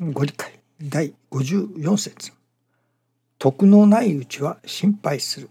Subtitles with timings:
[0.00, 2.32] ご理解第54節。
[3.38, 5.48] 徳のないうちは心配する。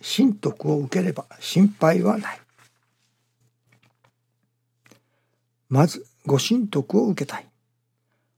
[0.00, 2.40] 神徳を受ければ心配はない。
[5.68, 7.46] まずご神徳を受けたい。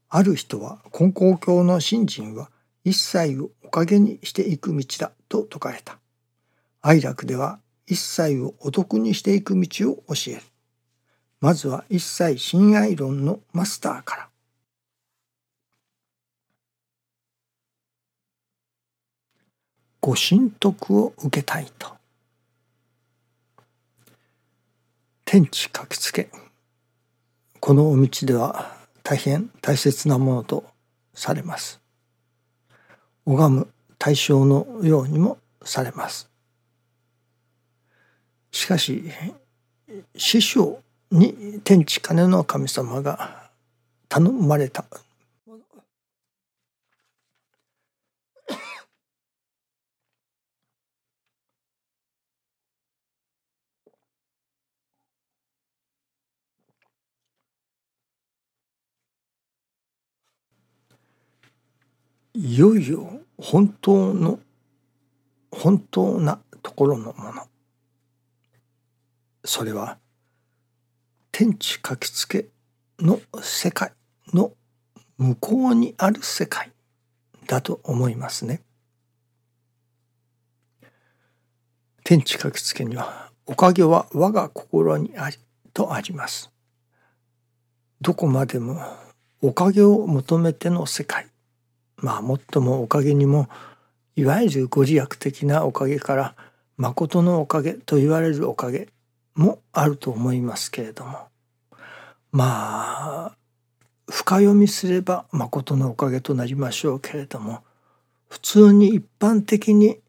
[0.09, 2.49] ある人は根高教の信心は
[2.83, 5.99] 一切をおかげにしていく道だと説かれた。
[6.81, 10.41] 愛楽では一切をお得にしていく道を教える。
[11.41, 14.32] まずは一切親愛論のマスターから。
[20.05, 21.87] ご神徳を受けたいと。
[25.23, 26.29] 天地書きつけ。
[27.61, 30.65] このお道では大変大切なものと
[31.13, 31.79] されます。
[33.25, 36.29] 拝む対象のようにもされます。
[38.51, 39.09] しかし
[40.17, 43.49] 師匠に天地金の神様が
[44.09, 44.83] 頼まれた。
[62.35, 64.39] いよいよ本当の
[65.51, 67.47] 本当なところのもの
[69.45, 69.97] それは
[71.31, 72.47] 天地書きつけ
[72.99, 73.91] の世界
[74.33, 74.53] の
[75.17, 76.71] 向こうにある世界
[77.47, 78.61] だと思いますね。
[82.03, 85.37] 天地書きつけにはおかげは我が心にあり
[85.73, 86.51] とあります。
[88.01, 88.81] どこまでも
[89.41, 91.27] おかげを求めての世界
[92.03, 93.47] まあもっともおかげにも
[94.15, 96.35] いわゆるご利益的なおかげから
[96.77, 98.89] 誠のおかげと言われるおかげ
[99.35, 101.29] もあると思いますけれども
[102.31, 103.37] まあ
[104.11, 107.63] 深読みすれば誠のおかげとなりましょうけれども
[108.29, 109.99] 普通に一般的に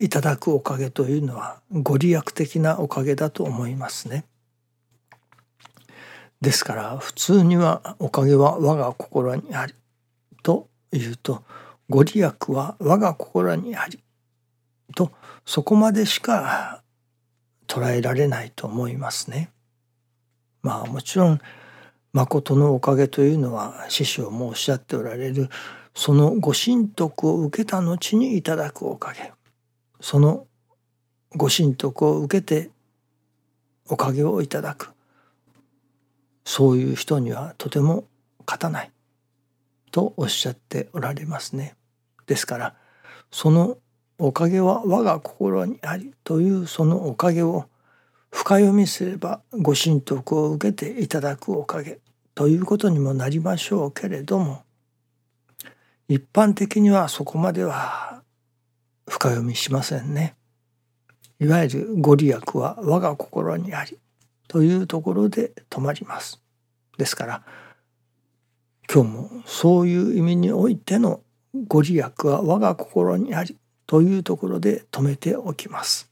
[0.00, 4.24] いただくおかげというのはご利益的なおかげだと思いますね。
[6.40, 9.74] ですから普通にはおかげは我が心にあり
[10.42, 11.44] と言うと
[11.88, 14.02] ご利益は我が心にあり
[14.94, 15.12] と
[15.44, 16.82] そこまでしか
[17.66, 19.50] 捉えられないと思いますね。
[20.62, 21.40] まあもちろん
[22.12, 25.48] 誠のおかげというのは師匠もおっしゃっておられる
[25.94, 29.32] そのご神徳を受けた後にいただくおかげ。
[30.00, 30.46] その
[31.34, 32.70] ご神徳を受けて
[33.88, 34.90] おかげをいただく。
[36.44, 38.04] そういう人にはとても
[38.46, 38.90] 勝たない。
[39.96, 41.74] とおっしゃっておられますね。
[42.26, 42.74] ですから
[43.30, 43.78] その
[44.18, 47.64] おかげは我が心にありというそのおかげを
[48.30, 52.00] 深読みすればご神徳を受けていただくおかげ
[52.34, 54.64] ということにもなりましょうけれども
[56.08, 58.20] 一般的にはそこまでは
[59.08, 60.36] 深読みしませんね。
[61.40, 63.98] いわゆるご利益は我が心にあり
[64.46, 66.42] というところで止まります。
[66.98, 67.42] ですから
[68.92, 71.20] 今日もそういう意味においての
[71.66, 76.10] ご利益は我が心にありというところで止めておきます。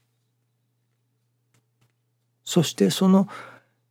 [2.43, 3.27] そしてその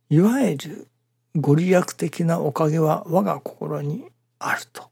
[0.09, 0.87] いわゆる
[1.35, 4.05] ご利益的なおかげは我が心に
[4.39, 4.89] あると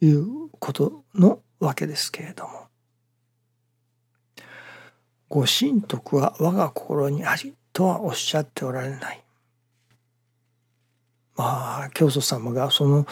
[0.00, 2.68] いうことのわけですけれども
[5.28, 9.21] ご神徳は我が心にありとはおっしゃっておられない。
[11.36, 13.06] まあ教祖様がその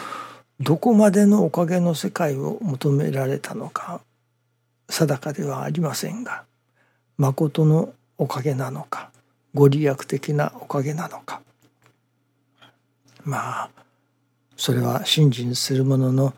[0.59, 4.01] どこまでのおかげの世界を求められたのか
[4.89, 6.43] 定かではありませんが
[7.17, 9.11] 誠のおかげなのか
[9.53, 11.41] ご利益的なおかげなのか。
[13.23, 13.69] まあ
[14.55, 16.33] それは信心する者の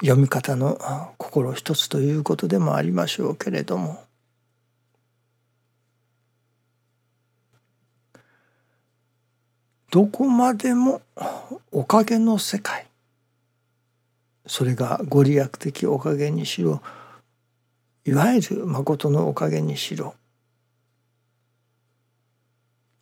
[0.00, 0.78] 読み方の
[1.18, 4.02] 心一つということでもありましょうけれども
[9.92, 11.02] どこまでも
[11.70, 12.86] おかげの世界
[14.46, 16.80] それがご利益的おかげにしろ
[18.06, 20.14] いわゆる誠のおかげにしろ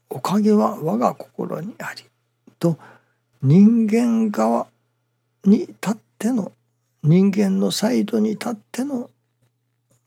[0.08, 2.02] おかげは我が心にあり
[2.58, 2.76] と
[3.40, 4.66] 人間側
[5.44, 6.50] に立っての
[7.04, 9.10] 人間のサイドに立っての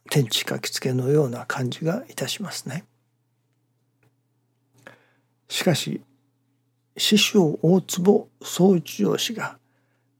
[0.10, 2.84] 天地書きつけのような感じがいたしますね。
[5.48, 6.02] しかし
[6.95, 9.57] 師匠大坪総一郎氏が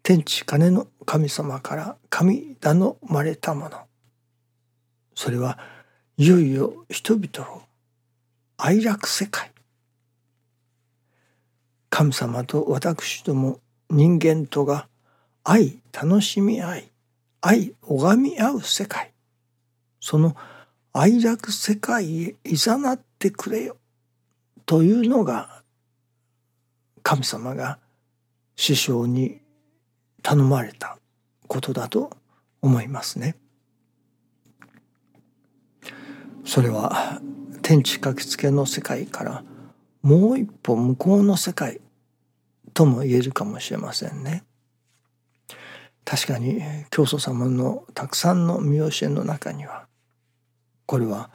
[0.02, 3.78] 天地金の神様から神頼まれたもの。
[5.16, 5.60] それは
[6.18, 7.62] いよいよ人々を
[8.58, 9.52] 愛楽世界。
[11.90, 13.60] 神様と私ども
[13.90, 14.88] 人間とが
[15.44, 16.92] 愛楽しみ合い
[17.42, 19.14] 愛拝み合う世界。
[20.00, 20.36] その
[20.92, 23.78] 愛楽世界へいざなってくれよ。
[24.66, 25.63] というのが
[27.04, 27.80] 神様が
[28.56, 29.42] 師匠に
[30.22, 30.98] 頼まれた
[31.48, 32.10] ことだと
[32.62, 33.36] 思いますね。
[36.46, 37.22] それは
[37.62, 39.44] 天地書きつけの世界から
[40.02, 41.80] もう一歩向こうの世界
[42.74, 44.44] とも言えるかもしれませんね。
[46.06, 49.88] 確かに教祖様のたくさんの見教えの中には
[50.86, 51.30] これは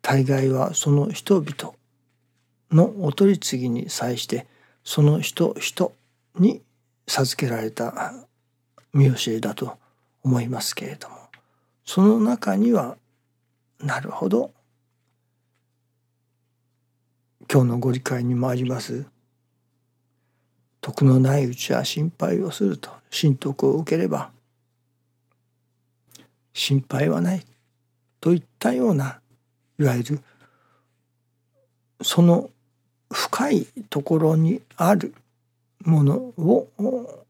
[0.00, 1.74] 大概はその人々
[2.70, 4.46] のお取り次ぎに際して
[4.86, 5.92] その人人
[6.38, 6.62] に
[7.08, 8.14] 授けられた
[8.94, 9.76] 見教えだと
[10.22, 11.16] 思いますけれども
[11.84, 12.96] その中には
[13.80, 14.52] なるほど
[17.52, 19.04] 今日のご理解にもあります
[20.80, 24.30] 徳のないうちは心配をすると神徳を受ければ
[26.52, 27.44] 心配はない
[28.20, 29.18] といったような
[29.80, 30.20] いわゆる
[32.02, 32.50] その
[33.12, 35.14] 深いところにある
[35.84, 37.24] ものを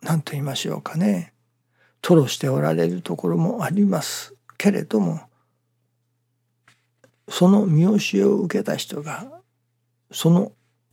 [0.00, 1.32] 何と言いましょうかね
[2.02, 5.20] 吐露しておられるところもありますけれども
[7.28, 9.26] その見教えを受けた人が
[10.10, 10.52] その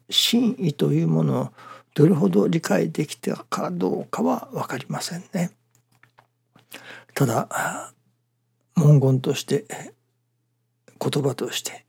[0.10, 1.50] 真意というものを
[1.94, 5.52] どれほど理解できたかどうかは分かりませんね。
[7.14, 7.94] ただ
[8.76, 9.66] 文言として
[11.00, 11.86] 言葉として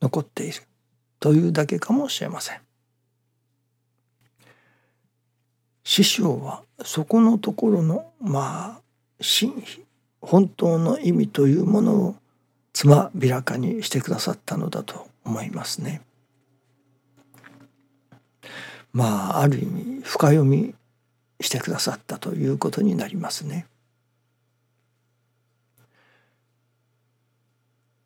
[0.00, 0.62] 残っている
[1.24, 2.60] というだけかもしれません。
[5.82, 8.82] 師匠はそこのところのまあ
[9.22, 9.64] 真意
[10.20, 12.16] 本当の意味というものを
[12.74, 16.02] つまびらかにしてくださったのだと思いますね。
[18.92, 20.74] まあある意味深読み
[21.40, 23.66] してくださったということになりますね。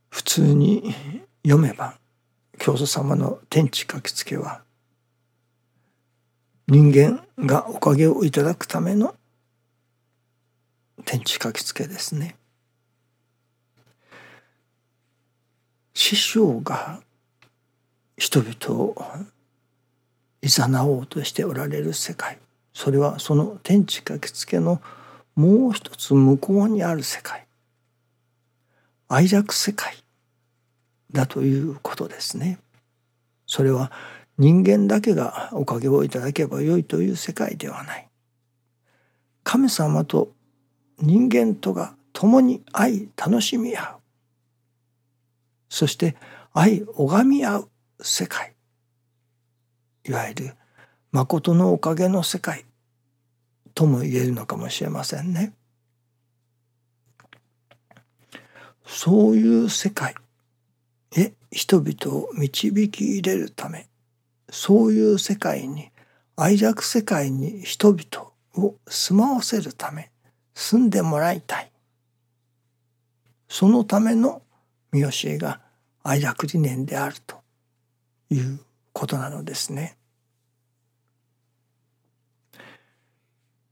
[0.08, 0.94] 普通に
[1.42, 1.98] 読めば
[2.58, 4.62] 教祖様の天地書きつけは
[6.66, 9.14] 人間がおかげをいただくための
[11.04, 12.36] 天地書きつけですね。
[15.94, 17.00] 師匠が
[18.16, 18.96] 人々を
[20.42, 22.38] いざなおうとしておられる世界
[22.72, 24.80] それはその天地書きつけの
[25.34, 27.46] もう一つ向こうにある世界
[29.08, 29.96] 愛楽世界
[31.12, 32.58] だということですね。
[33.46, 33.92] それは
[34.36, 38.08] 人間だけがおかげをいただけばよいという世界ではない。
[39.42, 40.32] 神様と
[41.00, 43.96] 人間とが共に愛楽しみ合う
[45.68, 46.16] そして
[46.52, 47.70] 愛拝み合う
[48.00, 48.54] 世界
[50.04, 50.54] いわゆる
[51.12, 52.64] 誠のおかげの世界
[53.74, 55.54] とも言えるのかもしれませんね。
[58.84, 60.14] そういう世界
[61.16, 63.88] へ人々を導き入れるため
[64.50, 65.90] そういう世界に
[66.36, 70.10] 愛着世界に人々を住まわせるため
[70.54, 71.70] 住んでもらいたい
[73.48, 74.42] そのための
[74.92, 75.60] 見教えが
[76.02, 77.36] 愛楽理念であると
[78.30, 78.60] いう
[78.92, 79.96] ことなのですね。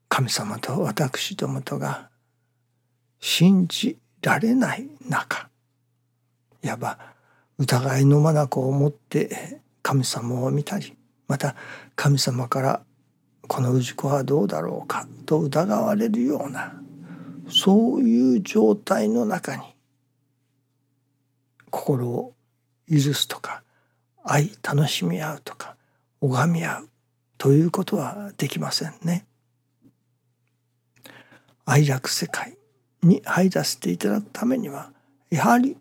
[0.08, 2.08] 神様と私どもとが
[3.20, 5.50] 信じられない中
[6.62, 7.15] いわば
[7.58, 10.94] 疑いの眼を持って神様を見たり
[11.28, 11.56] また
[11.94, 12.82] 神様から
[13.48, 16.74] この氏子はどうだろうかと疑われるような
[17.48, 19.62] そういう状態の中に
[21.70, 22.34] 心を
[22.90, 23.62] 許すとか
[24.24, 25.76] 愛楽しみ合うとか
[26.20, 26.88] 拝み合う
[27.38, 29.26] ということはできませんね。
[31.64, 32.56] 愛楽世界
[33.02, 34.92] に入らせていただくためには
[35.30, 35.76] やはり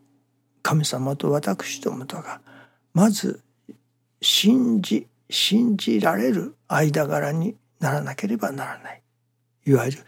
[0.66, 2.42] 神様と私どもとが
[2.92, 3.44] まず
[4.20, 9.02] 信じ信じられる間柄にならなければならない。
[9.68, 10.00] いわゆる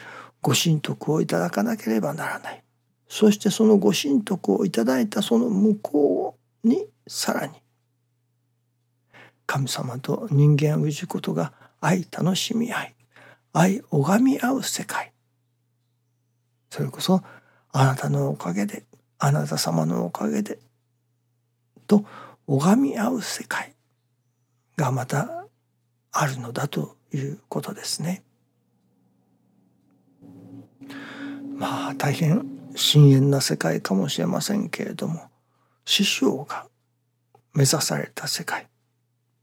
[0.41, 2.63] ご神徳をいただかなければならない。
[3.07, 7.53] そしてそのご神徳をいただいたその向こうにさらに。
[9.45, 12.95] 神様と人間を氏ことが愛楽しみ合い。
[13.53, 15.13] 愛拝み合う世界。
[16.71, 17.21] それこそ
[17.73, 18.87] あなたのおかげで
[19.19, 20.59] あなた様のおかげで
[21.88, 22.05] と
[22.45, 23.74] 拝み合う世界
[24.75, 25.45] がまた
[26.12, 28.24] あるのだということですね。
[31.55, 32.45] まあ大変
[32.75, 35.29] 深遠な世界かもしれませんけれども
[35.86, 36.67] 師匠が
[37.53, 38.67] 目指された世界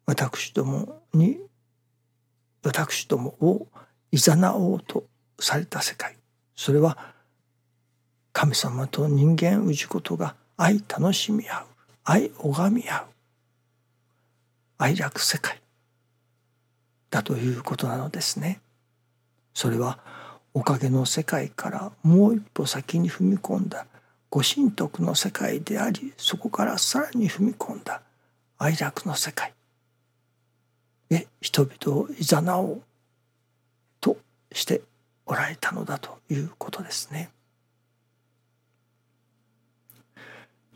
[0.07, 1.41] 私どもに
[2.63, 3.67] 私どもを
[4.13, 5.05] いざなおうと
[5.41, 6.17] された世界
[6.55, 7.14] それは
[8.35, 11.65] 神様と人間氏ことが愛楽しみ合う
[12.03, 13.05] 愛拝み合う
[14.77, 15.63] 愛楽世界
[17.11, 18.61] だということなのですね。
[19.55, 20.01] それは
[20.53, 23.87] おかげの世界からもう一歩先に踏み込んだ
[24.31, 28.03] ご神徳の世界でありそこからさらに踏み込んだ
[28.59, 29.55] 愛楽の世界
[31.11, 32.83] へ人々をいざなおう
[34.01, 34.17] と
[34.51, 34.83] して
[35.25, 37.31] おられたのだということですね。